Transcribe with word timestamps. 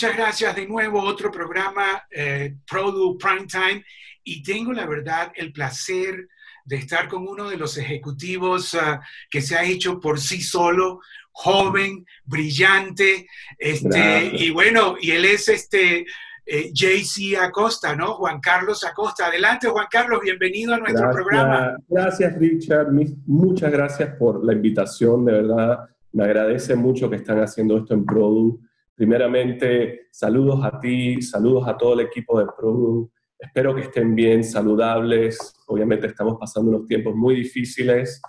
muchas 0.00 0.16
gracias 0.16 0.56
de 0.56 0.66
nuevo. 0.66 1.02
Otro 1.02 1.30
programa, 1.30 2.04
eh, 2.10 2.54
Produ 2.66 3.18
Prime 3.18 3.46
Time. 3.46 3.84
Y 4.24 4.42
tengo 4.42 4.72
la 4.72 4.86
verdad 4.86 5.30
el 5.34 5.52
placer 5.52 6.26
de 6.64 6.76
estar 6.76 7.06
con 7.06 7.28
uno 7.28 7.50
de 7.50 7.58
los 7.58 7.76
ejecutivos 7.76 8.74
ah, 8.76 8.98
que 9.28 9.42
se 9.42 9.56
ha 9.56 9.62
hecho 9.62 10.00
por 10.00 10.18
sí 10.18 10.40
solo, 10.40 11.00
joven, 11.32 12.06
brillante, 12.24 13.26
este, 13.58 14.30
y 14.38 14.48
bueno, 14.48 14.96
y 14.98 15.10
él 15.10 15.26
es 15.26 15.50
este 15.50 16.06
eh, 16.46 16.72
JC 16.72 17.36
Acosta, 17.38 17.94
¿no? 17.94 18.14
Juan 18.14 18.40
Carlos 18.40 18.82
Acosta. 18.84 19.26
Adelante, 19.26 19.68
Juan 19.68 19.88
Carlos, 19.90 20.20
bienvenido 20.22 20.72
a 20.72 20.78
nuestro 20.78 21.10
programa. 21.12 21.76
Gracias, 21.86 22.38
Richard. 22.38 22.88
Muchas 23.26 23.70
gracias 23.70 24.16
por 24.16 24.42
la 24.42 24.54
invitación, 24.54 25.26
de 25.26 25.32
verdad. 25.32 25.90
Me 26.12 26.24
agradece 26.24 26.74
mucho 26.74 27.10
que 27.10 27.16
están 27.16 27.38
haciendo 27.40 27.76
esto 27.76 27.92
en 27.92 28.06
Produ. 28.06 28.69
Primeramente, 29.00 30.08
saludos 30.12 30.62
a 30.62 30.78
ti, 30.78 31.22
saludos 31.22 31.66
a 31.66 31.74
todo 31.74 31.94
el 31.94 32.00
equipo 32.00 32.38
de 32.38 32.44
Produ. 32.54 33.10
Espero 33.38 33.74
que 33.74 33.80
estén 33.80 34.14
bien, 34.14 34.44
saludables. 34.44 35.54
Obviamente 35.68 36.06
estamos 36.06 36.36
pasando 36.38 36.68
unos 36.68 36.86
tiempos 36.86 37.14
muy 37.14 37.34
difíciles, 37.34 38.20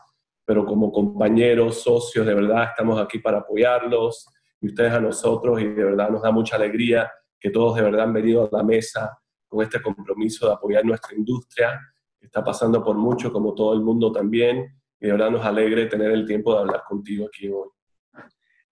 pero 0.46 0.66
como 0.66 0.90
compañeros, 0.90 1.82
socios, 1.82 2.26
de 2.26 2.34
verdad 2.34 2.70
estamos 2.70 3.02
aquí 3.02 3.20
para 3.20 3.40
apoyarlos 3.40 4.30
y 4.62 4.68
ustedes 4.68 4.94
a 4.94 5.02
nosotros 5.02 5.60
y 5.60 5.66
de 5.66 5.84
verdad 5.84 6.10
nos 6.10 6.22
da 6.22 6.32
mucha 6.32 6.56
alegría 6.56 7.12
que 7.38 7.50
todos 7.50 7.76
de 7.76 7.82
verdad 7.82 8.04
han 8.06 8.14
venido 8.14 8.46
a 8.46 8.58
la 8.58 8.64
mesa 8.64 9.20
con 9.50 9.62
este 9.62 9.82
compromiso 9.82 10.48
de 10.48 10.54
apoyar 10.54 10.86
nuestra 10.86 11.18
industria, 11.18 11.78
que 12.18 12.28
está 12.28 12.46
pasando 12.46 12.82
por 12.82 12.96
mucho 12.96 13.34
como 13.34 13.54
todo 13.54 13.74
el 13.74 13.82
mundo 13.82 14.10
también, 14.10 14.74
y 15.02 15.06
de 15.06 15.12
verdad 15.12 15.32
nos 15.32 15.46
alegre 15.46 15.88
tener 15.88 16.12
el 16.12 16.26
tiempo 16.26 16.54
de 16.54 16.62
hablar 16.62 16.84
contigo 16.88 17.26
aquí 17.26 17.50
hoy. 17.50 17.68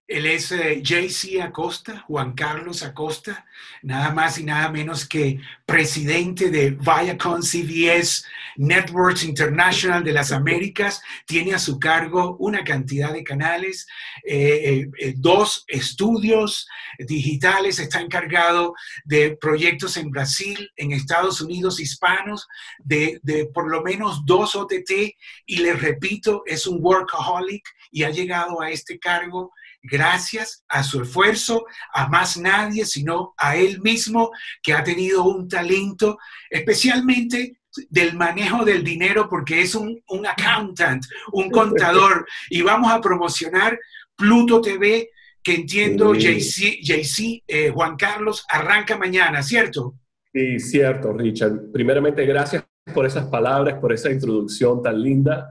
Él 0.10 0.26
es 0.26 0.52
eh, 0.52 0.82
JC 0.82 1.40
Acosta, 1.40 2.04
Juan 2.08 2.34
Carlos 2.34 2.82
Acosta, 2.82 3.46
nada 3.84 4.12
más 4.12 4.40
y 4.40 4.44
nada 4.44 4.72
menos 4.72 5.08
que 5.08 5.40
presidente 5.68 6.50
de 6.50 6.72
Viacom 6.72 7.44
CBS 7.44 8.24
Networks 8.58 9.24
International 9.24 10.04
de 10.04 10.12
las 10.12 10.32
Américas. 10.32 11.04
Tiene 11.28 11.54
a 11.54 11.60
su 11.60 11.78
cargo 11.78 12.38
una 12.40 12.64
cantidad 12.64 13.14
de 13.14 13.24
canales, 13.24 13.86
eh, 14.26 14.88
eh, 15.00 15.14
dos 15.16 15.64
estudios 15.68 16.68
digitales. 16.98 17.78
Está 17.78 18.02
encargado 18.02 18.74
de 19.06 19.38
proyectos 19.38 19.96
en 19.96 20.10
Brasil, 20.10 20.72
en 20.76 20.92
Estados 20.92 21.40
Unidos 21.40 21.80
hispanos, 21.80 22.48
de, 22.80 23.20
de 23.22 23.46
por 23.46 23.70
lo 23.70 23.84
menos 23.84 24.26
dos 24.26 24.56
OTT. 24.56 25.16
Y 25.46 25.58
le 25.58 25.74
repito, 25.74 26.42
es 26.48 26.66
un 26.66 26.80
workaholic 26.82 27.64
y 27.92 28.04
ha 28.04 28.10
llegado 28.10 28.60
a 28.60 28.72
este 28.72 28.98
cargo 28.98 29.54
gracias 29.82 30.64
a 30.68 30.84
su 30.84 31.02
esfuerzo, 31.02 31.66
a 31.94 32.08
más 32.10 32.38
nadie, 32.38 32.86
sino 32.86 33.34
a 33.38 33.56
él 33.56 33.82
mismo, 33.82 34.32
que 34.62 34.74
ha 34.74 34.84
tenido 34.84 35.24
un 35.24 35.48
talento, 35.48 36.18
especialmente 36.50 37.60
del 37.90 38.16
manejo 38.16 38.66
del 38.66 38.84
dinero, 38.84 39.28
porque 39.30 39.62
es 39.62 39.76
un, 39.76 40.02
accountant, 40.28 41.04
un 41.32 41.50
contador, 41.52 42.26
y 42.50 42.62
vamos 42.62 42.92
a 42.92 43.02
promocionar 43.02 43.80
Pluto 44.16 44.62
TV, 44.62 45.10
que 45.42 45.56
entiendo, 45.56 46.14
JC, 46.14 47.44
eh, 47.48 47.72
Juan 47.74 47.96
Carlos, 47.96 48.46
arranca 48.50 48.98
mañana, 48.98 49.42
¿cierto? 49.42 49.96
Sí, 50.34 50.60
cierto, 50.60 51.14
Richard. 51.14 51.72
Primeramente, 51.72 52.26
gracias 52.26 52.66
por 52.94 53.06
esas 53.06 53.28
palabras, 53.28 53.80
por 53.80 53.94
esa 53.94 54.12
introducción 54.12 54.84
tan 54.84 55.02
linda. 55.02 55.50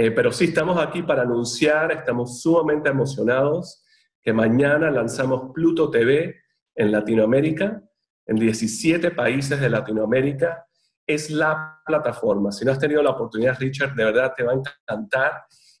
Eh, 0.00 0.12
pero 0.12 0.30
sí, 0.30 0.44
estamos 0.44 0.78
aquí 0.78 1.02
para 1.02 1.22
anunciar, 1.22 1.90
estamos 1.90 2.40
sumamente 2.40 2.88
emocionados 2.88 3.84
que 4.22 4.32
mañana 4.32 4.92
lanzamos 4.92 5.50
Pluto 5.52 5.90
TV 5.90 6.36
en 6.76 6.92
Latinoamérica, 6.92 7.82
en 8.24 8.36
17 8.36 9.10
países 9.10 9.60
de 9.60 9.68
Latinoamérica. 9.68 10.64
Es 11.04 11.30
la 11.30 11.82
plataforma. 11.84 12.52
Si 12.52 12.64
no 12.64 12.70
has 12.70 12.78
tenido 12.78 13.02
la 13.02 13.10
oportunidad, 13.10 13.58
Richard, 13.58 13.96
de 13.96 14.04
verdad 14.04 14.34
te 14.36 14.44
va 14.44 14.52
a 14.52 14.54
encantar. 14.54 15.32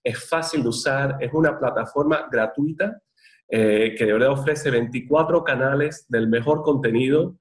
Es 0.02 0.28
fácil 0.28 0.64
de 0.64 0.68
usar, 0.70 1.18
es 1.20 1.32
una 1.32 1.56
plataforma 1.56 2.26
gratuita 2.28 3.00
eh, 3.48 3.94
que 3.96 4.04
de 4.04 4.14
verdad 4.14 4.30
ofrece 4.30 4.68
24 4.68 5.44
canales 5.44 6.06
del 6.08 6.26
mejor 6.26 6.62
contenido 6.62 7.38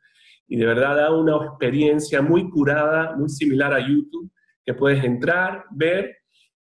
y 0.47 0.57
de 0.57 0.67
verdad 0.67 0.95
da 0.95 1.11
una 1.11 1.43
experiencia 1.43 2.21
muy 2.21 2.47
curada, 2.51 3.15
muy 3.15 3.29
similar 3.29 3.73
a 3.73 3.79
YouTube, 3.79 4.29
que 4.63 4.75
puedes 4.75 5.03
entrar, 5.03 5.65
ver 5.71 6.17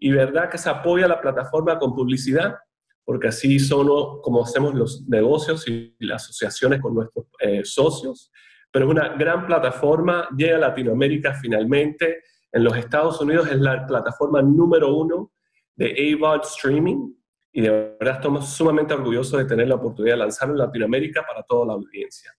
y 0.00 0.10
verdad 0.10 0.50
que 0.50 0.58
se 0.58 0.70
apoya 0.70 1.06
la 1.06 1.20
plataforma 1.20 1.78
con 1.78 1.94
publicidad, 1.94 2.56
porque 3.04 3.28
así 3.28 3.58
son 3.58 3.86
como 4.22 4.42
hacemos 4.42 4.74
los 4.74 5.06
negocios 5.06 5.68
y 5.68 5.94
las 6.00 6.24
asociaciones 6.24 6.80
con 6.80 6.94
nuestros 6.94 7.26
eh, 7.40 7.60
socios. 7.64 8.32
Pero 8.72 8.86
es 8.86 8.90
una 8.90 9.10
gran 9.10 9.46
plataforma, 9.46 10.28
llega 10.36 10.56
a 10.56 10.60
Latinoamérica 10.60 11.34
finalmente. 11.34 12.22
En 12.50 12.64
los 12.64 12.76
Estados 12.76 13.20
Unidos 13.20 13.48
es 13.50 13.60
la 13.60 13.86
plataforma 13.86 14.40
número 14.40 14.96
uno 14.96 15.32
de 15.76 16.14
AVOD 16.14 16.42
streaming 16.44 17.12
y 17.52 17.62
de 17.62 17.70
verdad 17.70 18.16
estamos 18.16 18.48
sumamente 18.48 18.94
orgullosos 18.94 19.38
de 19.38 19.44
tener 19.44 19.68
la 19.68 19.74
oportunidad 19.74 20.14
de 20.14 20.20
lanzarlo 20.20 20.54
en 20.54 20.60
Latinoamérica 20.60 21.24
para 21.26 21.42
toda 21.42 21.66
la 21.66 21.72
audiencia. 21.74 22.32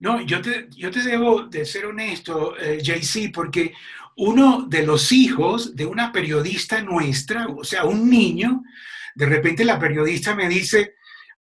No, 0.00 0.22
yo 0.22 0.40
te, 0.40 0.66
yo 0.70 0.90
te 0.90 1.02
debo 1.02 1.42
de 1.42 1.64
ser 1.66 1.84
honesto, 1.86 2.56
eh, 2.58 2.78
JC, 2.82 3.30
porque 3.32 3.74
uno 4.16 4.66
de 4.68 4.84
los 4.84 5.12
hijos 5.12 5.74
de 5.74 5.86
una 5.86 6.12
periodista 6.12 6.82
nuestra, 6.82 7.46
o 7.46 7.64
sea, 7.64 7.84
un 7.84 8.08
niño, 8.10 8.62
de 9.14 9.26
repente 9.26 9.64
la 9.64 9.78
periodista 9.78 10.34
me 10.34 10.48
dice, 10.48 10.94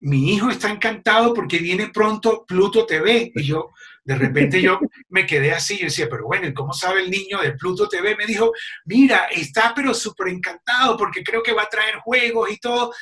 mi 0.00 0.34
hijo 0.34 0.50
está 0.50 0.70
encantado 0.70 1.32
porque 1.32 1.58
viene 1.58 1.88
pronto 1.88 2.44
Pluto 2.46 2.86
TV. 2.86 3.32
Y 3.34 3.42
yo, 3.42 3.70
de 4.04 4.14
repente 4.14 4.60
yo 4.60 4.78
me 5.08 5.26
quedé 5.26 5.52
así, 5.52 5.78
yo 5.78 5.86
decía, 5.86 6.08
pero 6.08 6.26
bueno, 6.26 6.46
¿y 6.46 6.54
cómo 6.54 6.72
sabe 6.72 7.02
el 7.02 7.10
niño 7.10 7.40
de 7.40 7.52
Pluto 7.52 7.88
TV? 7.88 8.16
Me 8.16 8.26
dijo, 8.26 8.52
mira, 8.84 9.26
está 9.26 9.72
pero 9.74 9.94
súper 9.94 10.28
encantado 10.28 10.96
porque 10.96 11.22
creo 11.22 11.42
que 11.42 11.52
va 11.52 11.62
a 11.62 11.68
traer 11.68 11.96
juegos 11.96 12.50
y 12.50 12.58
todo. 12.58 12.92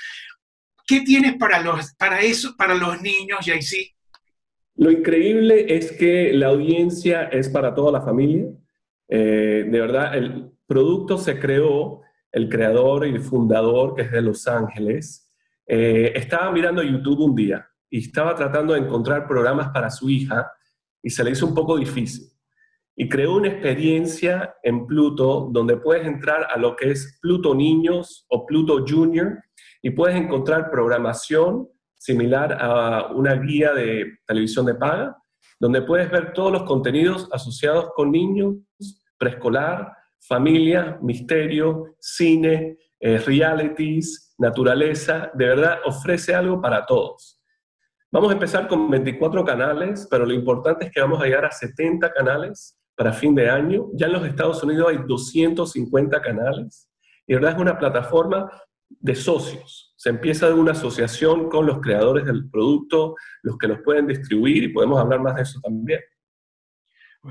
¿Qué 0.86 1.00
tienes 1.00 1.36
para, 1.36 1.60
los, 1.60 1.94
para 1.94 2.20
eso, 2.20 2.54
para 2.56 2.74
los 2.74 3.00
niños, 3.00 3.40
Jaycee? 3.44 3.94
Lo 4.76 4.90
increíble 4.90 5.66
es 5.68 5.92
que 5.92 6.32
la 6.32 6.48
audiencia 6.48 7.24
es 7.24 7.48
para 7.48 7.74
toda 7.74 7.92
la 7.92 8.02
familia. 8.02 8.46
Eh, 9.08 9.66
de 9.68 9.80
verdad, 9.80 10.16
el 10.16 10.52
producto 10.66 11.18
se 11.18 11.38
creó, 11.38 12.02
el 12.32 12.48
creador 12.48 13.06
y 13.06 13.10
el 13.10 13.20
fundador, 13.20 13.94
que 13.94 14.02
es 14.02 14.10
de 14.10 14.22
Los 14.22 14.48
Ángeles, 14.48 15.32
eh, 15.66 16.12
estaba 16.14 16.50
mirando 16.50 16.82
YouTube 16.82 17.20
un 17.20 17.34
día 17.34 17.66
y 17.88 18.06
estaba 18.06 18.34
tratando 18.34 18.74
de 18.74 18.80
encontrar 18.80 19.26
programas 19.26 19.68
para 19.68 19.90
su 19.90 20.10
hija 20.10 20.50
y 21.02 21.10
se 21.10 21.22
le 21.22 21.30
hizo 21.30 21.46
un 21.46 21.54
poco 21.54 21.76
difícil. 21.76 22.28
Y 22.96 23.08
creó 23.08 23.36
una 23.36 23.48
experiencia 23.48 24.54
en 24.62 24.86
Pluto 24.86 25.48
donde 25.52 25.76
puedes 25.76 26.06
entrar 26.06 26.46
a 26.52 26.58
lo 26.58 26.76
que 26.76 26.90
es 26.90 27.18
Pluto 27.20 27.54
Niños 27.54 28.26
o 28.28 28.46
Pluto 28.46 28.84
Junior 28.86 29.38
y 29.82 29.90
puedes 29.90 30.16
encontrar 30.16 30.70
programación 30.70 31.68
similar 31.96 32.56
a 32.60 33.12
una 33.12 33.34
guía 33.34 33.72
de 33.72 34.18
televisión 34.26 34.66
de 34.66 34.74
paga, 34.74 35.16
donde 35.58 35.82
puedes 35.82 36.10
ver 36.10 36.32
todos 36.32 36.52
los 36.52 36.64
contenidos 36.64 37.28
asociados 37.32 37.90
con 37.94 38.10
niños, 38.10 38.56
preescolar, 39.18 39.92
familia, 40.20 40.98
misterio, 41.02 41.96
cine, 41.98 42.78
eh, 43.00 43.18
realities, 43.18 44.34
naturaleza. 44.38 45.30
De 45.34 45.46
verdad, 45.46 45.78
ofrece 45.84 46.34
algo 46.34 46.60
para 46.60 46.86
todos. 46.86 47.40
Vamos 48.10 48.30
a 48.30 48.34
empezar 48.34 48.68
con 48.68 48.88
24 48.90 49.44
canales, 49.44 50.06
pero 50.10 50.24
lo 50.24 50.32
importante 50.32 50.86
es 50.86 50.92
que 50.92 51.00
vamos 51.00 51.20
a 51.20 51.24
llegar 51.24 51.44
a 51.44 51.50
70 51.50 52.12
canales 52.12 52.78
para 52.96 53.12
fin 53.12 53.34
de 53.34 53.50
año. 53.50 53.88
Ya 53.94 54.06
en 54.06 54.12
los 54.12 54.24
Estados 54.24 54.62
Unidos 54.62 54.88
hay 54.88 54.98
250 55.06 56.22
canales. 56.22 56.88
Y 57.26 57.32
de 57.32 57.40
verdad 57.40 57.56
es 57.56 57.60
una 57.60 57.78
plataforma 57.78 58.50
de 58.88 59.14
socios. 59.14 59.94
Se 59.96 60.10
empieza 60.10 60.46
de 60.46 60.54
una 60.54 60.72
asociación 60.72 61.48
con 61.48 61.66
los 61.66 61.80
creadores 61.80 62.24
del 62.24 62.48
producto, 62.50 63.16
los 63.42 63.58
que 63.58 63.68
los 63.68 63.80
pueden 63.80 64.06
distribuir 64.06 64.62
y 64.64 64.68
podemos 64.68 65.00
hablar 65.00 65.20
más 65.20 65.34
de 65.34 65.42
eso 65.42 65.60
también. 65.60 66.00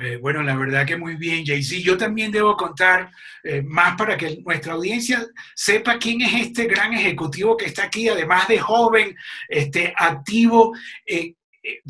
Eh, 0.02 0.18
bueno, 0.18 0.42
la 0.42 0.56
verdad 0.56 0.86
que 0.86 0.98
muy 0.98 1.16
bien, 1.16 1.46
Jay-Z. 1.46 1.82
Yo 1.84 1.98
también 1.98 2.32
debo 2.32 2.58
contar 2.58 3.12
eh, 3.44 3.62
más 3.62 3.96
para 3.96 4.18
que 4.18 4.42
nuestra 4.44 4.74
audiencia 4.74 5.26
sepa 5.56 6.00
quién 6.00 6.22
es 6.22 6.48
este 6.48 6.66
gran 6.66 6.94
ejecutivo 6.94 7.56
que 7.56 7.66
está 7.66 7.84
aquí, 7.84 8.10
además 8.10 8.48
de 8.48 8.60
joven, 8.60 9.16
este, 9.50 9.94
activo. 9.96 10.74
Eh, 11.06 11.36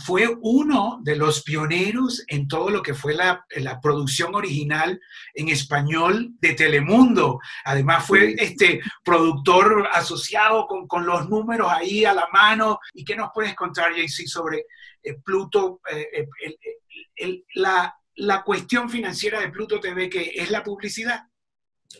fue 0.05 0.27
uno 0.41 0.99
de 1.01 1.15
los 1.15 1.41
pioneros 1.41 2.23
en 2.27 2.47
todo 2.47 2.69
lo 2.69 2.83
que 2.83 2.93
fue 2.93 3.15
la, 3.15 3.43
producción 3.81 4.35
original 4.35 5.01
en 5.33 5.49
español 5.49 6.29
de 6.39 6.53
Telemundo. 6.53 7.39
Además 7.65 8.05
fue 8.05 8.35
este 8.37 8.81
productor 9.03 9.89
asociado 9.91 10.67
con, 10.67 11.05
los 11.07 11.27
números 11.27 11.71
ahí 11.71 12.05
a 12.05 12.13
la 12.13 12.27
mano. 12.31 12.79
¿Y 12.93 13.03
qué 13.03 13.15
nos 13.15 13.31
puedes 13.33 13.55
contar, 13.55 13.93
JC, 13.95 14.27
sobre 14.27 14.65
eh, 15.01 15.15
Pluto, 15.23 15.81
eh, 15.91 16.27
eh, 17.23 17.43
la, 17.55 17.95
la 18.15 18.43
cuestión 18.43 18.89
financiera 18.89 19.39
de 19.39 19.49
Pluto 19.49 19.79
TV, 19.79 20.09
que 20.09 20.31
es 20.35 20.51
la 20.51 20.63
publicidad? 20.63 21.21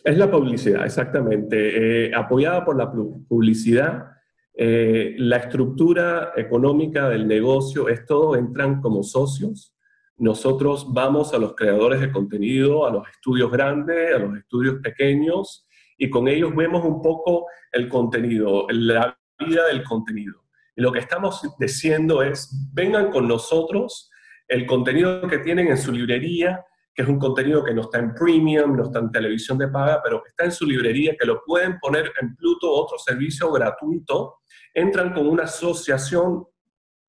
Es 0.02 0.16
la 0.16 0.30
publicidad, 0.30 0.84
exactamente. 0.84 2.14
apoyada 2.14 2.64
por 2.64 2.76
la 2.76 2.90
publicidad 2.90 4.14
Eh, 4.56 5.16
la 5.18 5.38
estructura 5.38 6.32
económica 6.36 7.08
del 7.08 7.26
negocio 7.26 7.88
es 7.88 8.06
todo, 8.06 8.36
entran 8.36 8.80
como 8.80 9.02
socios. 9.02 9.74
Nosotros 10.16 10.86
vamos 10.92 11.34
a 11.34 11.38
los 11.38 11.54
creadores 11.56 12.00
de 12.00 12.12
contenido, 12.12 12.86
a 12.86 12.92
los 12.92 13.08
estudios 13.08 13.50
grandes, 13.50 14.14
a 14.14 14.18
los 14.20 14.36
estudios 14.38 14.76
pequeños, 14.80 15.66
y 15.98 16.08
con 16.08 16.28
ellos 16.28 16.54
vemos 16.54 16.84
un 16.84 17.02
poco 17.02 17.46
el 17.72 17.88
contenido, 17.88 18.66
la 18.70 19.18
vida 19.44 19.66
del 19.66 19.82
contenido. 19.82 20.44
Y 20.76 20.82
lo 20.82 20.92
que 20.92 21.00
estamos 21.00 21.42
diciendo 21.58 22.22
es, 22.22 22.48
vengan 22.72 23.10
con 23.10 23.26
nosotros, 23.26 24.08
el 24.48 24.66
contenido 24.66 25.26
que 25.28 25.38
tienen 25.38 25.68
en 25.68 25.78
su 25.78 25.92
librería, 25.92 26.64
que 26.94 27.02
es 27.02 27.08
un 27.08 27.18
contenido 27.18 27.64
que 27.64 27.74
no 27.74 27.82
está 27.82 27.98
en 27.98 28.14
premium, 28.14 28.76
no 28.76 28.84
está 28.84 29.00
en 29.00 29.10
televisión 29.10 29.58
de 29.58 29.68
paga, 29.68 30.00
pero 30.02 30.22
que 30.22 30.28
está 30.28 30.44
en 30.44 30.52
su 30.52 30.64
librería, 30.64 31.16
que 31.18 31.26
lo 31.26 31.42
pueden 31.44 31.78
poner 31.80 32.12
en 32.20 32.36
Pluto, 32.36 32.70
otro 32.70 32.98
servicio 32.98 33.50
gratuito, 33.50 34.36
entran 34.72 35.12
con 35.12 35.26
una 35.26 35.44
asociación 35.44 36.46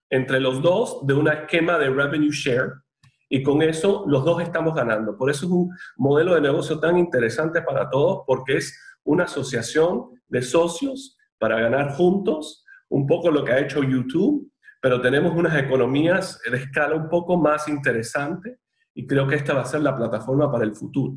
entre 0.09 0.39
los 0.39 0.61
dos 0.61 1.05
de 1.05 1.13
un 1.13 1.27
esquema 1.27 1.77
de 1.77 1.89
revenue 1.89 2.31
share 2.31 2.73
y 3.29 3.43
con 3.43 3.61
eso 3.61 4.05
los 4.07 4.23
dos 4.23 4.41
estamos 4.41 4.75
ganando. 4.75 5.17
Por 5.17 5.29
eso 5.29 5.45
es 5.45 5.51
un 5.51 5.71
modelo 5.97 6.35
de 6.35 6.41
negocio 6.41 6.79
tan 6.79 6.97
interesante 6.97 7.61
para 7.61 7.89
todos, 7.89 8.23
porque 8.25 8.57
es 8.57 8.79
una 9.03 9.25
asociación 9.25 10.09
de 10.27 10.41
socios 10.41 11.17
para 11.37 11.59
ganar 11.59 11.93
juntos, 11.93 12.63
un 12.89 13.05
poco 13.05 13.31
lo 13.31 13.43
que 13.43 13.51
ha 13.51 13.59
hecho 13.59 13.83
YouTube, 13.83 14.49
pero 14.85 15.01
tenemos 15.01 15.35
unas 15.35 15.57
economías 15.57 16.39
de 16.47 16.57
escala 16.57 16.93
un 16.93 17.09
poco 17.09 17.37
más 17.37 17.67
interesantes 17.67 18.59
y 18.93 19.07
creo 19.07 19.27
que 19.27 19.33
esta 19.33 19.55
va 19.55 19.61
a 19.61 19.65
ser 19.65 19.81
la 19.81 19.97
plataforma 19.97 20.51
para 20.51 20.63
el 20.63 20.75
futuro. 20.75 21.15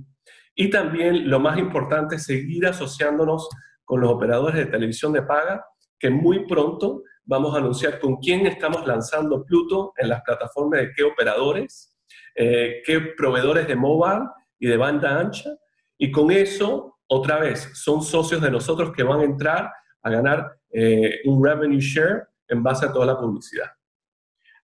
Y 0.55 0.71
también 0.71 1.29
lo 1.29 1.39
más 1.39 1.59
importante 1.59 2.17
es 2.17 2.25
seguir 2.25 2.65
asociándonos 2.67 3.47
con 3.85 4.01
los 4.01 4.11
operadores 4.11 4.57
de 4.57 4.73
televisión 4.73 5.13
de 5.13 5.21
paga, 5.21 5.67
que 5.99 6.09
muy 6.09 6.47
pronto 6.47 7.03
vamos 7.27 7.55
a 7.55 7.59
anunciar 7.59 8.01
con 8.01 8.17
quién 8.17 8.47
estamos 8.47 8.87
lanzando 8.87 9.45
Pluto 9.45 9.93
en 9.99 10.09
las 10.09 10.23
plataformas 10.23 10.81
de 10.81 10.93
qué 10.97 11.03
operadores, 11.03 11.95
eh, 12.37 12.81
qué 12.87 13.01
proveedores 13.19 13.69
de 13.69 13.77
mobile 13.77 14.29
y 14.59 14.67
de 14.67 14.79
banda 14.79 15.21
ancha. 15.21 15.51
Y 15.99 16.11
con 16.11 16.31
eso, 16.31 17.01
otra 17.07 17.39
vez, 17.39 17.69
son 17.75 18.01
socios 18.01 18.41
de 18.41 18.51
nosotros 18.51 18.93
que 18.97 19.03
van 19.03 19.21
a 19.21 19.25
entrar 19.25 19.71
a 20.03 20.11
ganar 20.11 20.57
eh, 20.73 21.21
un 21.27 21.45
revenue 21.45 21.81
share 21.81 22.29
en 22.49 22.63
base 22.63 22.87
a 22.87 22.93
toda 22.93 23.07
la 23.07 23.19
publicidad. 23.19 23.71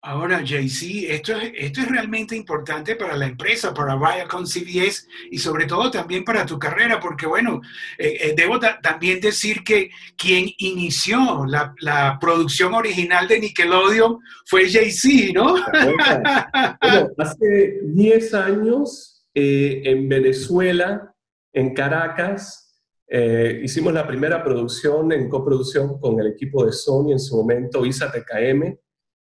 Ahora, 0.08 0.44
JC, 0.44 1.10
esto 1.10 1.36
es, 1.36 1.52
esto 1.56 1.82
es 1.82 1.88
realmente 1.90 2.36
importante 2.36 2.96
para 2.96 3.18
la 3.18 3.26
empresa, 3.26 3.74
para 3.74 3.96
Viacom 3.96 4.46
CBS 4.46 5.08
y 5.32 5.40
sobre 5.40 5.66
todo 5.66 5.90
también 5.90 6.24
para 6.24 6.46
tu 6.46 6.60
carrera, 6.60 7.00
porque 7.00 7.26
bueno, 7.26 7.60
eh, 7.98 8.16
eh, 8.22 8.34
debo 8.38 8.60
también 8.60 9.20
decir 9.20 9.64
que 9.64 9.90
quien 10.16 10.48
inició 10.60 11.48
la, 11.48 12.20
producción 12.22 12.76
original 12.76 13.28
de 13.28 13.40
Nickelodeon 13.40 14.20
fue 14.46 14.70
JC, 14.70 15.34
¿no? 15.34 15.56
bueno, 16.82 17.10
hace 17.18 17.80
10 17.82 18.34
años 18.36 19.26
eh, 19.34 19.82
en 19.86 20.08
Venezuela, 20.08 21.16
en 21.52 21.74
Caracas, 21.74 22.65
hicimos 23.08 23.94
la 23.94 24.08
primera 24.08 24.44
producción 24.44 25.12
en 25.12 25.30
coproducción 25.30 26.00
con 26.00 26.20
el 26.20 26.28
equipo 26.28 26.66
de 26.66 26.72
Sony 26.72 27.12
en 27.12 27.20
su 27.20 27.38
momento, 27.38 27.86
ISA 27.86 28.12
TKM 28.12 28.78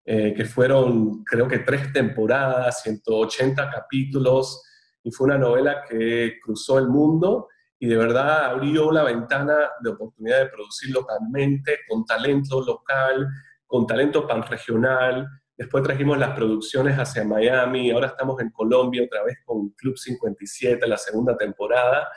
eh, 0.08 0.36
que 0.36 0.46
fueron 0.46 1.24
creo 1.24 1.48
que 1.48 1.60
tres 1.60 1.92
temporadas, 1.92 2.84
180 2.84 3.72
capítulos, 3.72 4.62
y 5.02 5.10
fue 5.10 5.26
una 5.26 5.40
novela 5.40 5.84
que 5.90 6.38
cruzó 6.44 6.78
el 6.78 6.88
mundo 6.90 7.48
y 7.80 7.88
de 7.88 7.98
verdad 7.98 8.46
abrió 8.46 8.92
la 8.92 9.02
ventana 9.02 9.56
de 9.82 9.90
oportunidad 9.90 10.42
de 10.42 10.50
producir 10.50 10.92
localmente, 10.94 11.80
con 11.90 12.06
talento 12.06 12.64
local, 12.64 13.28
con 13.66 13.88
talento 13.88 14.28
panregional. 14.28 15.28
Después 15.58 15.84
trajimos 15.84 16.20
las 16.20 16.36
producciones 16.36 17.00
hacia 17.00 17.24
Miami, 17.24 17.90
ahora 17.90 18.08
estamos 18.08 18.40
en 18.42 18.52
Colombia 18.52 19.04
otra 19.04 19.24
vez 19.24 19.40
con 19.44 19.72
Club 19.72 19.98
57, 19.98 20.86
la 20.86 20.98
segunda 20.98 21.36
temporada. 21.36 22.08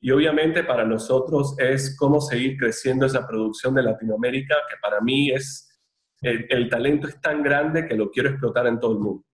Y 0.00 0.10
obviamente 0.10 0.62
para 0.64 0.84
nosotros 0.84 1.56
es 1.58 1.96
cómo 1.96 2.20
seguir 2.20 2.56
creciendo 2.56 3.06
esa 3.06 3.26
producción 3.26 3.74
de 3.74 3.82
Latinoamérica, 3.82 4.54
que 4.68 4.76
para 4.80 5.00
mí 5.00 5.30
es 5.30 5.68
el, 6.20 6.68
talento 6.68 7.08
es 7.08 7.20
tan 7.20 7.42
grande 7.42 7.86
que 7.86 7.94
lo 7.94 8.10
quiero 8.10 8.30
explotar 8.30 8.66
en 8.66 8.80
todo 8.80 8.92
el 8.92 8.98
mundo. 8.98 9.24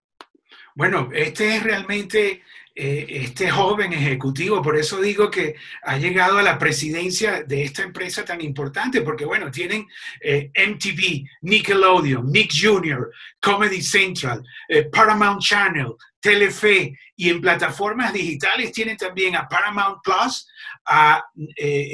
Bueno, 0.75 1.11
este 1.13 1.57
es 1.57 1.63
realmente 1.63 2.43
eh, 2.77 3.07
este 3.23 3.49
joven 3.49 3.93
ejecutivo, 3.93 4.61
por 4.61 4.77
eso 4.77 5.01
digo 5.01 5.31
que 5.31 5.55
ha 5.83 5.97
llegado 5.97 6.39
a 6.39 6.43
la 6.43 6.59
presidencia 6.59 7.45
de 7.45 7.63
esta 7.63 7.85
empresa 7.85 8.25
tan 8.25 8.41
importante, 8.41 9.03
porque 9.03 9.25
bueno, 9.25 9.49
tienen 9.49 9.87
eh, 10.21 10.51
MTV, 10.57 11.25
Nickelodeon, 11.43 12.33
Nick 12.33 12.51
Jr., 12.53 13.13
Comedy 13.41 13.81
Central, 13.81 14.43
eh, 14.69 14.89
Paramount 14.91 15.41
Channel, 15.41 15.93
Telefe, 16.19 16.99
y 17.15 17.31
en 17.31 17.41
plataformas 17.41 18.13
digitales 18.13 18.73
tienen 18.73 18.97
también 18.97 19.37
a 19.37 19.47
Paramount 19.47 19.99
Plus, 20.03 20.49
a 20.87 21.25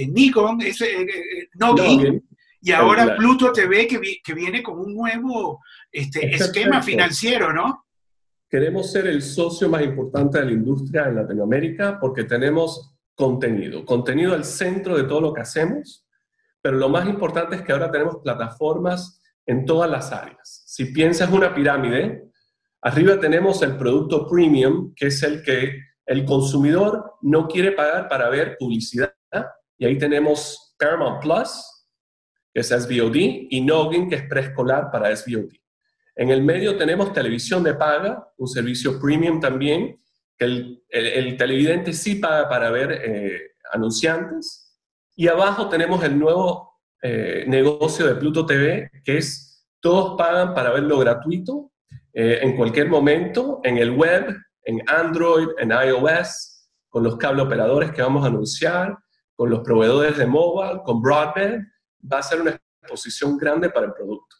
Nikon, 0.09 0.62
es, 0.62 0.83
Noggin, 1.57 2.27
y 2.62 2.73
ahora 2.73 3.17
Pluto 3.17 3.53
TV 3.53 3.87
que, 3.87 4.01
que, 4.25 4.33
viene 4.33 4.62
con 4.62 4.79
un 4.79 4.95
nuevo 4.95 5.62
este, 5.93 6.35
esquema 6.35 6.81
financiero, 6.81 7.53
¿no? 7.53 7.85
Queremos 8.50 8.91
ser 8.91 9.06
el 9.06 9.23
socio 9.23 9.69
más 9.69 9.82
importante 9.82 10.41
de 10.41 10.47
la 10.47 10.50
industria 10.50 11.06
en 11.06 11.14
Latinoamérica 11.14 12.00
porque 12.00 12.25
tenemos 12.25 12.97
contenido, 13.14 13.85
contenido 13.85 14.35
al 14.35 14.44
centro 14.44 14.97
de 14.97 15.05
todo 15.05 15.20
lo 15.20 15.32
que 15.32 15.43
hacemos, 15.43 16.05
pero 16.61 16.76
lo 16.76 16.88
más 16.88 17.08
importante 17.08 17.55
es 17.55 17.62
que 17.62 17.70
ahora 17.70 17.93
tenemos 17.93 18.17
plataformas 18.25 19.23
en 19.47 19.64
todas 19.64 19.88
las 19.88 20.11
áreas. 20.11 20.64
Si 20.67 20.87
piensas 20.87 21.31
una 21.31 21.55
pirámide, 21.55 22.29
arriba 22.82 23.20
tenemos 23.20 23.62
el 23.62 23.76
producto 23.76 24.26
premium, 24.29 24.93
que 24.97 25.06
es 25.06 25.23
el 25.23 25.44
que 25.44 25.79
el 26.06 26.25
consumidor 26.25 27.19
no 27.23 27.47
quiere 27.47 27.70
pagar 27.70 28.08
para 28.08 28.29
ver 28.31 28.56
publicidad, 28.58 29.14
y 29.79 29.87
ahí 29.87 29.97
tenemos 29.97 30.75
Paramount 30.76 31.23
Plus, 31.23 31.88
que 32.52 32.62
es 32.62 32.69
SVOD, 32.69 33.14
y 33.14 33.61
Noggin, 33.61 34.08
que 34.08 34.17
es 34.17 34.23
preescolar 34.25 34.91
para 34.91 35.14
SVOD. 35.14 35.60
En 36.21 36.29
el 36.29 36.43
medio 36.43 36.77
tenemos 36.77 37.15
televisión 37.15 37.63
de 37.63 37.73
paga, 37.73 38.31
un 38.37 38.47
servicio 38.47 39.01
premium 39.01 39.41
también, 39.41 39.99
que 40.37 40.45
el, 40.45 41.37
televidente 41.39 41.95
sí 41.95 42.17
paga 42.17 42.47
para 42.47 42.71
ver 42.71 42.93
eh, 42.93 43.53
anunciantes. 43.73 44.79
Y 45.17 45.29
abajo 45.29 45.71
tenemos 45.71 46.05
el 46.05 46.19
nuevo 46.19 46.83
eh, 47.00 47.47
negocio 47.49 48.07
de 48.07 48.17
Pluto 48.17 48.45
TV, 48.45 48.91
que 49.03 49.17
es 49.17 49.67
todos 49.81 50.19
pagan 50.19 50.53
para 50.53 50.73
verlo 50.73 50.99
gratuito 50.99 51.73
eh, 52.12 52.41
en 52.43 52.55
cualquier 52.55 52.91
momento, 52.91 53.62
en 53.65 53.79
el 53.79 53.93
web, 53.93 54.37
en 54.65 54.83
Android, 54.91 55.49
en 55.57 55.71
iOS, 55.71 56.69
con 56.91 57.03
los 57.03 57.17
cable 57.17 57.41
operadores 57.41 57.93
que 57.93 58.03
vamos 58.03 58.25
a 58.25 58.29
anunciar, 58.29 58.95
con 59.35 59.49
los 59.49 59.61
proveedores 59.61 60.19
de 60.19 60.27
mobile, 60.27 60.83
con 60.85 61.00
broadband 61.00 61.67
va 62.12 62.19
a 62.19 62.23
ser 62.23 62.43
una 62.43 62.61
exposición 62.83 63.39
grande 63.39 63.71
para 63.71 63.87
el 63.87 63.95
producto. 63.95 64.39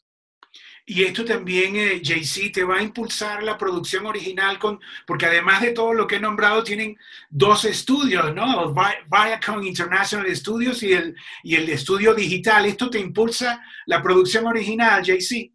Y 0.87 1.05
esto 1.05 1.25
también, 1.25 1.77
eh, 1.77 2.01
JC, 2.03 2.51
te 2.53 2.65
va 2.65 2.77
a 2.77 2.83
impulsar 2.83 3.43
la 3.43 3.57
producción 3.57 4.07
original, 4.07 4.59
con, 4.59 4.81
porque 5.07 5.27
además 5.27 5.63
de 5.63 5.73
todo 5.73 5.95
lo 5.95 6.07
que 6.07 6.17
he 6.17 6.21
nombrado, 6.21 6.65
tienen 6.65 6.97
dos 7.29 7.65
estudios, 7.65 8.35
¿no? 8.35 8.75
Viacom 8.75 9.63
International 9.63 10.35
Studios 10.35 10.83
y 10.83 10.93
el, 10.93 11.15
y 11.43 11.55
el 11.57 11.69
estudio 11.69 12.15
digital. 12.15 12.67
¿Esto 12.67 12.91
te 12.91 12.99
impulsa 12.99 13.63
la 13.87 14.03
producción 14.03 14.47
original, 14.47 15.03
JC? 15.03 15.53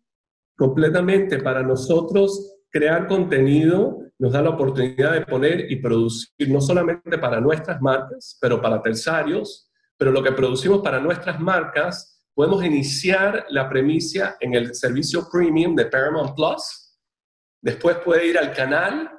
Completamente. 0.55 1.39
Para 1.39 1.63
nosotros, 1.63 2.55
crear 2.69 3.07
contenido 3.07 3.99
nos 4.17 4.31
da 4.31 4.41
la 4.41 4.51
oportunidad 4.51 5.13
de 5.13 5.25
poner 5.25 5.71
y 5.71 5.77
producir 5.77 6.49
no 6.49 6.61
solamente 6.61 7.17
para 7.17 7.41
nuestras 7.41 7.81
marcas, 7.81 8.37
pero 8.39 8.61
para 8.61 8.81
terciarios, 8.81 9.69
pero 9.97 10.11
lo 10.11 10.23
que 10.23 10.31
producimos 10.31 10.81
para 10.81 10.99
nuestras 10.99 11.39
marcas, 11.39 12.14
podemos 12.35 12.63
iniciar 12.63 13.45
la 13.49 13.67
premisa 13.69 14.35
en 14.41 14.53
el 14.53 14.75
servicio 14.75 15.27
premium 15.31 15.73
de 15.75 15.85
Paramount 15.85 16.35
Plus, 16.35 16.99
después 17.61 17.97
puede 18.03 18.27
ir 18.27 18.37
al 18.37 18.53
canal, 18.53 19.09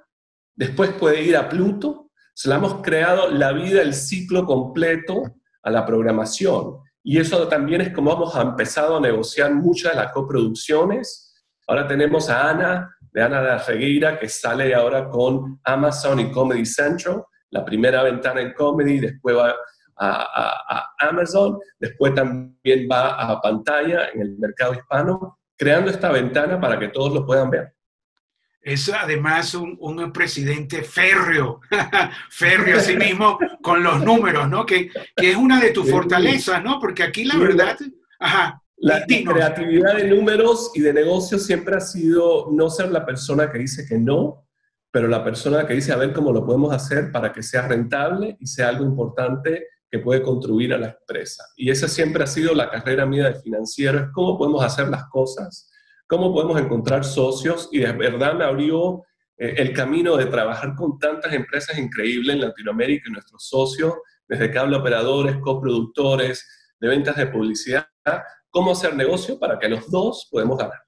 después 0.55 0.93
puede 0.93 1.23
ir 1.23 1.37
a 1.37 1.49
Pluto. 1.49 2.11
Se 2.35 2.49
le 2.49 2.55
hemos 2.55 2.83
creado 2.83 3.31
la 3.31 3.53
vida, 3.53 3.81
el 3.81 3.95
ciclo 3.95 4.45
completo 4.45 5.23
a 5.63 5.71
la 5.71 5.87
programación. 5.87 6.79
Y 7.03 7.19
eso 7.19 7.49
también 7.49 7.81
es 7.81 7.91
como 7.91 8.13
hemos 8.13 8.37
empezado 8.37 8.99
a 8.99 9.01
negociar 9.01 9.55
muchas 9.55 9.93
de 9.93 10.03
las 10.03 10.13
coproducciones. 10.13 11.35
Ahora 11.67 11.89
tenemos 11.89 12.29
a 12.29 12.51
Ana, 12.51 12.97
de 13.01 13.23
Ana 13.23 13.41
de 13.41 13.59
Regueira, 13.59 14.19
que 14.19 14.29
sale 14.29 14.75
ahora 14.75 15.09
con 15.09 15.59
Amazon 15.65 16.21
y 16.21 16.31
Comedy 16.31 16.67
Central, 16.67 17.25
la 17.51 17.65
primera 17.65 18.03
ventana 18.03 18.43
en 18.43 18.53
comedy, 18.53 18.99
después 18.99 19.37
va 19.37 19.55
a, 19.99 20.95
Amazon, 20.99 21.59
después 21.79 22.15
también 22.15 22.89
va 22.91 23.15
a 23.15 23.41
pantalla 23.41 24.09
en 24.13 24.23
el 24.23 24.39
mercado 24.39 24.75
hispano, 24.75 25.39
creando 25.57 25.91
esta 25.91 26.11
ventana 26.11 26.61
para 26.61 26.79
que 26.79 26.89
todos 26.89 27.13
lo 27.13 27.27
puedan 27.27 27.51
ver. 27.51 27.75
Es 28.61 28.93
además 28.93 29.55
un, 29.55 29.77
un 29.81 30.13
presidente 30.13 30.83
férreo, 30.83 31.61
férreo 32.31 32.81
sí 32.81 32.97
mismo 32.97 33.39
con 33.63 33.83
los 33.83 34.03
números, 34.03 34.49
¿no? 34.49 34.67
Que, 34.67 34.91
que 35.15 35.31
es 35.31 35.37
una 35.37 35.61
de 35.61 35.71
tus 35.71 35.89
fortalezas, 35.89 36.63
¿no? 36.65 36.81
Porque 36.81 37.05
aquí 37.05 37.25
la 37.25 37.37
verdad, 37.37 37.77
ajá. 38.19 38.61
La 38.79 39.07
creatividad 39.07 39.97
de 39.97 40.09
números 40.09 40.71
y 40.75 40.81
de 40.81 40.93
negocios 40.93 41.47
siempre 41.47 41.77
ha 41.77 41.81
sido 41.81 42.49
no 42.53 42.69
ser 42.69 42.91
la 42.91 43.07
persona 43.07 43.51
que 43.51 43.59
dice 43.59 43.87
que 43.89 43.99
no, 43.99 44.47
pero 44.91 45.09
la 45.09 45.25
persona 45.25 45.67
que 45.67 45.73
dice 45.73 45.93
a 45.93 45.97
ver 45.97 46.13
cómo 46.13 46.31
lo 46.31 46.45
podemos 46.45 46.75
hacer 46.75 47.11
para 47.11 47.33
que 47.33 47.43
sea 47.43 47.67
rentable 47.67 48.37
y 48.39 48.47
sea 48.47 48.69
algo 48.69 48.85
importante 48.85 49.67
puede 49.99 50.23
contribuir 50.23 50.75
a 50.75 50.79
la 50.79 50.89
empresa. 50.89 51.45
Y 51.57 51.71
esa 51.71 51.89
siempre 51.89 52.25
ha 52.25 52.27
sido 52.27 52.55
la 52.55 52.71
carrera 52.71 53.07
mía 53.07 53.31
de 53.31 53.41
financiero, 53.41 54.11
cómo 54.13 54.39
podemos 54.39 54.65
hacer 54.65 54.89
las 54.89 55.05
cosas, 55.09 55.71
cómo 56.07 56.33
podemos 56.33 56.61
encontrar 56.61 57.05
socios 57.05 57.69
y 57.73 57.81
de 57.81 57.93
verdad 57.93 58.35
me 58.35 58.45
abrió 58.45 59.03
eh, 59.37 59.55
el 59.59 59.73
camino 59.73 60.17
de 60.17 60.27
trabajar 60.27 60.75
con 60.75 60.99
tantas 60.99 61.33
empresas 61.33 61.77
increíbles 61.79 62.37
en 62.37 62.43
Latinoamérica 62.43 63.09
y 63.09 63.13
nuestros 63.13 63.49
socios, 63.49 63.95
desde 64.29 64.51
cable 64.51 64.77
operadores, 64.77 65.37
coproductores, 65.39 66.47
de 66.81 66.89
ventas 66.89 67.17
de 67.17 67.27
publicidad, 67.27 67.89
cómo 68.51 68.73
hacer 68.73 68.95
negocio 68.95 69.39
para 69.39 69.59
que 69.59 69.69
los 69.69 69.91
dos 69.91 70.29
podemos 70.31 70.59
ganar. 70.59 70.86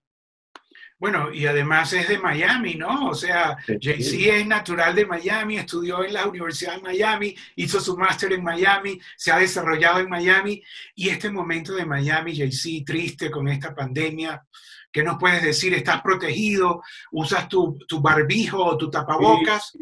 Bueno, 0.99 1.33
y 1.33 1.47
además 1.47 1.93
es 1.93 2.09
de 2.09 2.19
Miami, 2.19 2.75
¿no? 2.75 3.11
O 3.11 3.15
sea, 3.15 3.57
JC 3.69 4.41
es 4.41 4.47
natural 4.47 4.97
de 4.97 5.07
Miami, 5.07 5.57
estudió 5.57 6.03
en 6.03 6.13
la 6.13 6.27
Universidad 6.27 6.75
de 6.75 6.83
Miami, 6.83 7.37
hizo 7.55 7.81
su 7.81 7.97
máster 7.97 8.33
en 8.33 8.43
Miami, 8.43 8.99
se 9.17 9.31
ha 9.31 9.39
desarrollado 9.39 10.01
en 10.01 10.09
Miami, 10.09 10.61
y 10.97 11.09
este 11.09 11.31
momento 11.31 11.75
de 11.75 11.87
Miami, 11.87 12.35
JC, 12.35 12.85
triste 12.85 13.31
con 13.31 13.47
esta 13.47 13.73
pandemia, 13.73 14.45
¿qué 14.91 15.05
nos 15.05 15.19
puedes 15.19 15.43
decir? 15.43 15.73
¿Estás 15.73 16.03
protegido? 16.03 16.83
¿Usas 17.13 17.49
tu, 17.49 17.79
tu 17.87 18.01
barbijo 18.01 18.65
o 18.65 18.77
tu 18.77 18.91
tapabocas? 18.91 19.73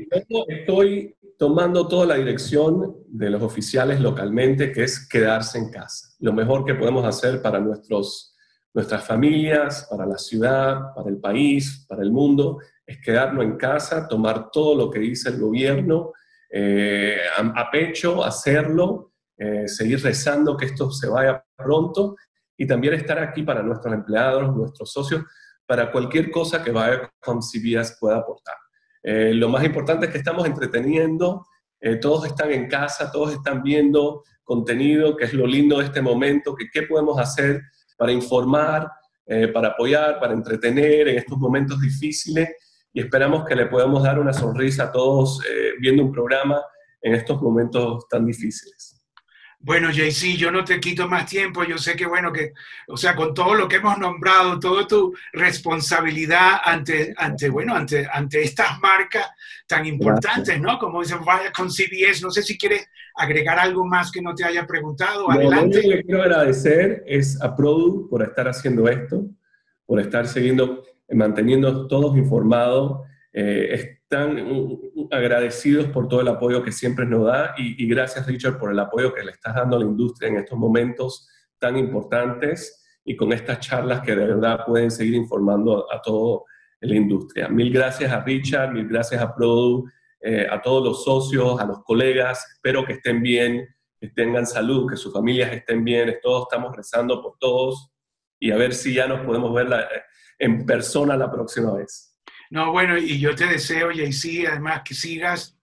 estoy 0.48 1.16
tomando 1.38 1.88
toda 1.88 2.06
la 2.06 2.16
dirección 2.16 2.94
de 3.08 3.30
los 3.30 3.42
oficiales 3.42 4.00
localmente, 4.00 4.70
que 4.70 4.84
es 4.84 5.08
quedarse 5.08 5.56
en 5.56 5.70
casa. 5.70 6.08
Lo 6.18 6.34
mejor 6.34 6.66
que 6.66 6.74
podemos 6.74 7.06
hacer 7.06 7.40
para 7.40 7.58
nuestros 7.58 8.35
nuestras 8.76 9.06
familias, 9.06 9.88
para 9.90 10.04
la 10.04 10.18
ciudad, 10.18 10.94
para 10.94 11.08
el 11.08 11.16
país, 11.16 11.86
para 11.88 12.02
el 12.02 12.12
mundo, 12.12 12.58
es 12.86 13.00
quedarnos 13.00 13.42
en 13.42 13.56
casa, 13.56 14.06
tomar 14.06 14.50
todo 14.50 14.76
lo 14.76 14.90
que 14.90 14.98
dice 14.98 15.30
el 15.30 15.40
gobierno 15.40 16.12
eh, 16.50 17.16
a, 17.38 17.70
pecho, 17.70 18.22
hacerlo, 18.22 19.12
eh, 19.38 19.66
seguir 19.66 20.02
rezando 20.02 20.58
que 20.58 20.66
esto 20.66 20.90
se 20.90 21.08
vaya 21.08 21.42
pronto 21.56 22.16
y 22.54 22.66
también 22.66 22.92
estar 22.92 23.18
aquí 23.18 23.42
para 23.42 23.62
nuestros 23.62 23.94
empleados, 23.94 24.54
nuestros 24.54 24.92
socios, 24.92 25.24
para 25.64 25.90
cualquier 25.90 26.30
cosa 26.30 26.62
que 26.62 26.70
con 27.18 27.40
CBS 27.40 27.96
pueda 27.98 28.18
aportar. 28.18 28.56
Eh, 29.02 29.32
lo 29.32 29.48
más 29.48 29.64
importante 29.64 30.04
es 30.04 30.12
que 30.12 30.18
estamos 30.18 30.46
entreteniendo, 30.46 31.46
todos 32.00 32.26
están 32.26 32.50
en 32.50 32.68
casa, 32.68 33.12
todos 33.12 33.32
están 33.32 33.62
viendo 33.62 34.24
contenido, 34.44 35.16
que 35.16 35.24
es 35.24 35.32
lo 35.32 35.46
lindo 35.46 35.78
de 35.78 35.84
este 35.84 36.02
momento, 36.02 36.54
que 36.54 36.68
qué 36.70 36.82
podemos 36.82 37.18
hacer 37.18 37.62
para 37.96 38.12
informar, 38.12 38.90
eh, 39.26 39.48
para 39.48 39.68
apoyar, 39.68 40.20
para 40.20 40.32
entretener 40.32 41.08
en 41.08 41.18
estos 41.18 41.38
momentos 41.38 41.80
difíciles 41.80 42.48
y 42.92 43.00
esperamos 43.00 43.44
que 43.44 43.54
le 43.54 43.66
podamos 43.66 44.02
dar 44.02 44.18
una 44.18 44.32
sonrisa 44.32 44.84
a 44.84 44.92
todos 44.92 45.40
eh, 45.44 45.72
viendo 45.80 46.02
un 46.02 46.12
programa 46.12 46.62
en 47.02 47.14
estos 47.14 47.40
momentos 47.42 48.06
tan 48.08 48.24
difíciles. 48.24 48.95
Bueno, 49.66 49.90
JC, 49.90 50.36
yo 50.36 50.52
no 50.52 50.62
te 50.62 50.78
quito 50.78 51.08
más 51.08 51.26
tiempo. 51.26 51.64
Yo 51.64 51.76
sé 51.76 51.96
que, 51.96 52.06
bueno, 52.06 52.32
que, 52.32 52.52
o 52.86 52.96
sea, 52.96 53.16
con 53.16 53.34
todo 53.34 53.52
lo 53.56 53.66
que 53.66 53.76
hemos 53.76 53.98
nombrado, 53.98 54.60
toda 54.60 54.86
tu 54.86 55.12
responsabilidad 55.32 56.60
ante, 56.64 57.12
ante 57.16 57.48
bueno, 57.48 57.74
ante, 57.74 58.06
ante 58.12 58.42
estas 58.42 58.78
marcas 58.80 59.28
tan 59.66 59.84
importantes, 59.84 60.60
¿no? 60.60 60.78
Como 60.78 61.02
dicen, 61.02 61.18
vaya 61.24 61.50
con 61.50 61.68
CBS. 61.68 62.22
No 62.22 62.30
sé 62.30 62.44
si 62.44 62.56
quieres 62.56 62.88
agregar 63.16 63.58
algo 63.58 63.84
más 63.84 64.12
que 64.12 64.22
no 64.22 64.36
te 64.36 64.44
haya 64.44 64.64
preguntado. 64.68 65.28
Adelante. 65.28 65.82
lo 65.82 65.96
que 65.96 66.04
quiero 66.04 66.22
agradecer 66.22 67.02
es 67.04 67.42
a 67.42 67.56
Produ 67.56 68.08
por 68.08 68.22
estar 68.22 68.46
haciendo 68.46 68.88
esto, 68.88 69.26
por 69.84 69.98
estar 69.98 70.28
siguiendo, 70.28 70.84
manteniendo 71.08 71.88
todos 71.88 72.16
informados. 72.16 73.00
Eh, 73.32 73.95
están 74.08 74.38
agradecidos 75.10 75.86
por 75.86 76.06
todo 76.06 76.20
el 76.20 76.28
apoyo 76.28 76.62
que 76.62 76.70
siempre 76.70 77.04
nos 77.04 77.26
da 77.26 77.54
y, 77.58 77.88
gracias 77.88 78.26
Richard 78.26 78.56
por 78.56 78.70
el 78.70 78.78
apoyo 78.78 79.12
que 79.12 79.24
le 79.24 79.32
estás 79.32 79.56
dando 79.56 79.76
a 79.76 79.80
la 79.80 79.84
industria 79.84 80.28
en 80.28 80.36
estos 80.36 80.56
momentos 80.56 81.28
tan 81.58 81.76
importantes 81.76 82.84
y 83.04 83.16
con 83.16 83.32
estas 83.32 83.58
charlas 83.58 84.02
que 84.02 84.14
de 84.14 84.26
verdad 84.26 84.64
pueden 84.64 84.92
seguir 84.92 85.14
informando 85.14 85.92
a, 85.92 86.00
toda 86.00 86.42
la 86.80 86.94
industria. 86.94 87.48
Mil 87.48 87.72
gracias 87.72 88.12
a 88.12 88.22
Richard, 88.22 88.72
mil 88.72 88.86
gracias 88.86 89.20
a 89.20 89.34
Produ, 89.34 89.86
eh, 90.20 90.46
a 90.48 90.62
todos 90.62 90.84
los 90.84 91.04
socios, 91.04 91.60
a 91.60 91.64
los 91.64 91.82
colegas, 91.82 92.46
espero 92.54 92.84
que 92.84 92.94
estén 92.94 93.22
bien, 93.22 93.66
que 94.00 94.08
tengan 94.10 94.46
salud, 94.46 94.88
que 94.88 94.96
sus 94.96 95.12
familias 95.12 95.52
estén 95.52 95.82
bien, 95.82 96.16
todos 96.22 96.46
estamos 96.48 96.76
rezando 96.76 97.20
por 97.20 97.38
todos 97.40 97.90
y 98.38 98.52
a 98.52 98.56
ver 98.56 98.72
si 98.72 98.94
ya 98.94 99.08
nos 99.08 99.26
podemos 99.26 99.52
ver 99.52 99.66
en 100.38 100.64
persona 100.64 101.16
la 101.16 101.30
próxima 101.30 101.74
vez. 101.74 102.15
No, 102.50 102.72
bueno, 102.72 102.96
y 102.96 103.18
yo 103.18 103.34
te 103.34 103.46
deseo, 103.46 103.90
JC, 103.90 104.46
además 104.48 104.82
que 104.84 104.94
sigas, 104.94 105.56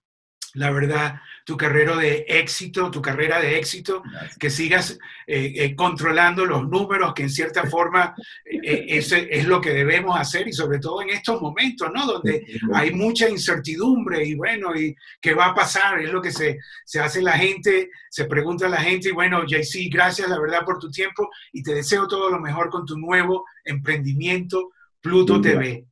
la 0.54 0.70
verdad, 0.70 1.20
tu 1.44 1.56
carrera 1.56 1.96
de 1.96 2.24
éxito, 2.26 2.90
tu 2.90 3.02
carrera 3.02 3.38
de 3.38 3.58
éxito, 3.58 4.02
que 4.38 4.48
sigas 4.48 4.98
eh, 5.26 5.52
eh, 5.56 5.76
controlando 5.76 6.46
los 6.46 6.66
números, 6.68 7.12
que 7.12 7.24
en 7.24 7.30
cierta 7.30 7.64
forma 7.70 8.14
eh, 8.44 8.86
ese 8.88 9.28
es 9.30 9.46
lo 9.46 9.60
que 9.60 9.74
debemos 9.74 10.18
hacer 10.18 10.48
y 10.48 10.52
sobre 10.52 10.78
todo 10.78 11.02
en 11.02 11.10
estos 11.10 11.40
momentos, 11.42 11.90
¿no? 11.92 12.06
Donde 12.06 12.46
hay 12.72 12.92
mucha 12.92 13.28
incertidumbre 13.28 14.24
y 14.24 14.34
bueno, 14.34 14.74
¿y 14.74 14.96
qué 15.20 15.34
va 15.34 15.46
a 15.46 15.54
pasar? 15.54 16.00
Es 16.00 16.10
lo 16.10 16.22
que 16.22 16.32
se, 16.32 16.58
se 16.84 17.00
hace 17.00 17.20
la 17.20 17.32
gente, 17.32 17.90
se 18.08 18.24
pregunta 18.24 18.68
la 18.68 18.80
gente 18.80 19.10
y 19.10 19.12
bueno, 19.12 19.44
JC, 19.44 19.90
gracias 19.90 20.28
la 20.28 20.40
verdad 20.40 20.64
por 20.64 20.78
tu 20.78 20.90
tiempo 20.90 21.28
y 21.52 21.62
te 21.62 21.74
deseo 21.74 22.08
todo 22.08 22.30
lo 22.30 22.40
mejor 22.40 22.70
con 22.70 22.86
tu 22.86 22.96
nuevo 22.96 23.44
emprendimiento, 23.64 24.70
Pluto 25.00 25.40
TV. 25.40 25.84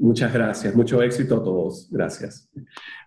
Muchas 0.00 0.32
gracias, 0.32 0.74
mucho 0.74 1.02
éxito 1.02 1.36
a 1.36 1.42
todos. 1.42 1.88
Gracias. 1.90 2.48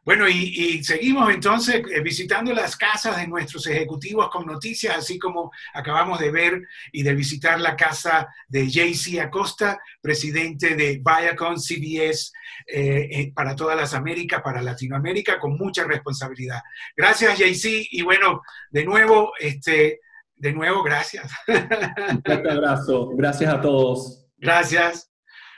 Bueno, 0.03 0.27
y, 0.27 0.83
seguimos 0.83 1.31
entonces 1.31 1.75
eh, 1.75 2.01
visitando 2.01 2.53
las 2.53 2.75
casas 2.75 3.17
de 3.17 3.27
nuestros 3.27 3.65
ejecutivos 3.67 4.29
con 4.29 4.45
noticias, 4.45 4.97
así 4.97 5.19
como 5.19 5.51
acabamos 5.73 6.19
de 6.19 6.31
ver 6.31 6.61
y 6.91 7.03
de 7.03 7.13
visitar 7.13 7.59
la 7.61 7.75
casa 7.75 8.27
de 8.47 8.67
JC 8.67 9.19
Acosta, 9.21 9.79
presidente 10.01 10.75
de 10.75 11.01
Viacom 11.03 11.55
CBS 11.57 12.31
eh, 12.67 13.07
eh, 13.11 13.31
para 13.33 13.55
todas 13.55 13.77
las 13.77 13.93
Américas, 13.93 14.41
para 14.41 14.61
Latinoamérica, 14.61 15.39
con 15.39 15.55
mucha 15.55 15.85
responsabilidad. 15.85 16.61
Gracias, 16.97 17.37
JC, 17.37 17.87
y 17.91 18.01
bueno, 18.01 18.41
de 18.71 18.83
nuevo, 18.83 19.31
este, 19.39 19.99
de 20.35 20.51
nuevo, 20.51 20.83
gracias. 20.83 21.31
Un 21.47 22.23
fuerte 22.25 22.51
abrazo. 22.51 23.11
Gracias 23.15 23.53
a 23.53 23.61
todos. 23.61 24.25
Gracias. 24.37 25.11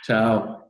Chao. 0.05 0.62